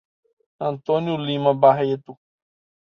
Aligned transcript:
Antônio 0.59 1.15
Lima 1.15 1.53
Barreto 1.53 2.17